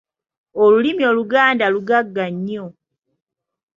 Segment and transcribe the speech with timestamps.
[0.63, 2.65] Olulimi Oluganda lugagga nnyo.